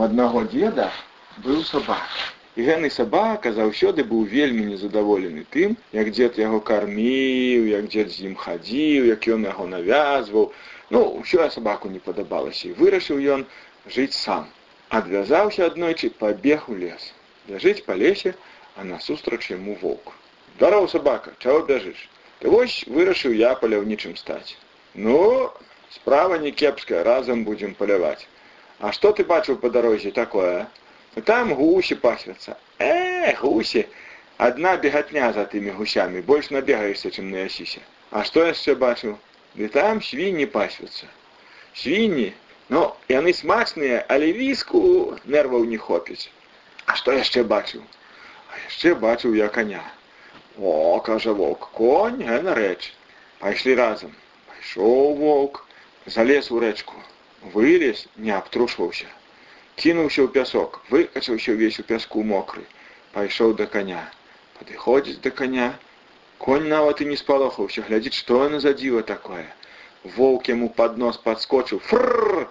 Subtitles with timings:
[0.00, 0.88] у аднаго дзеда
[1.44, 2.28] быў сабака.
[2.56, 8.30] І гэны сабака заўсёды быў вельмі незадаволены тым, як дзед яго карміў, як дзед з
[8.30, 10.48] ім хадзіў, як ён яго навязваў.
[10.96, 13.44] Ну ўсё сабаку не падабалася і вырашыў ён
[13.98, 14.48] жыць сам.
[14.88, 17.12] Адвязаўся аднойчы, пабег у лес.
[17.50, 18.34] Бяжыць па лесе,
[18.76, 20.16] а насустрач яму воўк.
[20.64, 22.08] Дароў сабака, чаго бяжыш?
[22.40, 24.56] Ты вось вырашыў я паляўнічым стаць.
[24.94, 25.52] Ну,
[25.92, 28.24] справа не кепская, разам будзем паляваць.
[28.80, 30.66] А што ты бачыў па дарозе такое?
[31.28, 32.56] Там гусі пасвяцца.
[32.78, 33.84] Э, гусі!
[34.40, 37.82] Адна бегатня за тымі гусямі, больш набегаешся, чым наясіся.
[38.10, 39.18] А што яшчэ бачыў?
[39.58, 41.10] Ды там свінні пасвяцца.
[41.76, 42.32] Свінні,
[42.72, 44.80] ну, яны смачныя, але віску
[45.26, 46.30] нерваў не хопіць.
[46.86, 47.84] А што яшчэ бачыў?
[48.48, 49.84] А яшчэ бачыў я коня.
[50.56, 52.92] О, кажа воўк, конь, гэна рэч.
[53.44, 54.16] Пайшлі разам.
[54.48, 55.66] Пайшоў воўк,
[56.06, 56.96] залез у рэчку,
[57.53, 59.07] вылез, не абтрушваўся
[59.75, 62.63] кінуўся ў пясок, выкачаўся ўвесь у пяску мокры,
[63.15, 64.03] пайшоў да каня.
[64.59, 65.67] Падыходзіць да каня.
[66.45, 69.45] Конь нават і не спалохаўся, глядзіць, што яна за дзіва такое.
[70.15, 72.47] Воўк яму пад нос падскочыў, фрррр,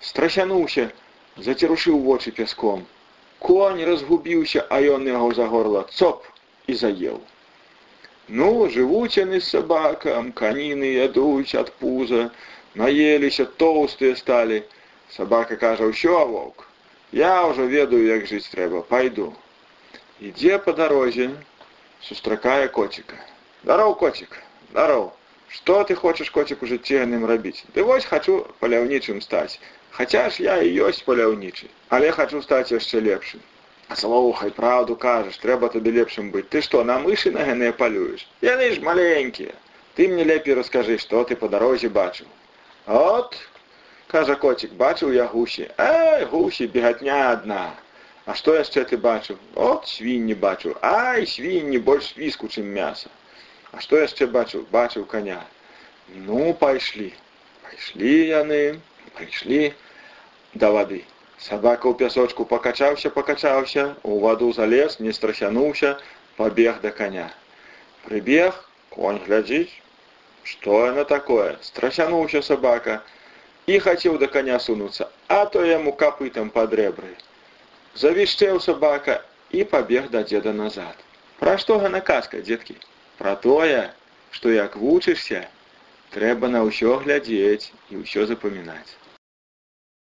[0.00, 0.88] страсянуўся,
[1.36, 2.86] зацерушыў вочы пяском.
[3.42, 6.28] Конь разгубіўся, а ён яго за горла цоп
[6.68, 7.20] і заеў.
[8.28, 12.28] Ну, жывуць яны з сабакам, каніны ядуць ад пуза,
[12.74, 14.62] наеліся, тоўстыя сталі.
[15.12, 16.64] Сабака кажа, ўсё, воўк,
[17.12, 19.34] я ўжо ведаю, як жыць трэба, пайду.
[20.20, 21.28] Ідзе па дарозе,
[22.00, 23.18] сустракае коціка.
[23.68, 24.38] Дароў, коцік,
[24.72, 25.12] дароў.
[25.52, 27.64] Што ты хочаш коцік у жыцці яным рабіць?
[27.74, 29.60] Ды вось хачу паляўнічым стаць.
[29.92, 33.44] Хаця ж я і ёсць паляўнічы, але хачу стаць яшчэ лепшым.
[33.92, 36.48] А слухай, праўду кажаш, трэба табе лепшым быць.
[36.48, 38.24] Ты што, на мышы на гэныя палюеш?
[38.40, 39.52] Яны ж маленькія.
[39.94, 42.26] Ты мне лепей раскажы, што ты па дарозе бачыў.
[42.86, 43.38] От,
[44.12, 47.60] кажа коцік бачыў я гусі ай гусі бегатня адна
[48.28, 53.08] а што яшчэ ты бачыў от свінні бачыў ай свінні больш віску чым мяса
[53.72, 55.38] а што яшчэ бачыў бачыў коня
[56.28, 57.08] ну пайшлі
[57.68, 58.60] пайшлі яны
[59.16, 59.62] прыйшлі
[60.64, 61.00] да вады
[61.46, 65.94] сабака ў пясочку пакачаўся пакачаўся у ваду залез не страсянуўся
[66.36, 67.30] пабег да коня
[68.04, 68.60] прыбег
[68.98, 69.72] конь глядзіць
[70.46, 73.00] што яно такое страсянуўся сабака
[73.66, 77.14] і хацеў да коня сунуцца, а то яму капытам пад рэбры.
[77.94, 79.20] Завішчэў сабака
[79.50, 80.96] і пабег да дзеда назад.
[81.38, 82.76] Пра што гана казка, дзеткі?
[83.18, 83.92] Пра тое,
[84.30, 85.46] што як вучышся,
[86.14, 88.96] трэба на ўсё глядзець і ўсё запамінаць.